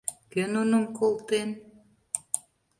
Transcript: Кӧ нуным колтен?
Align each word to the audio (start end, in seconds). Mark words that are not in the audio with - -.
Кӧ 0.31 0.43
нуным 0.53 0.85
колтен? 0.97 1.49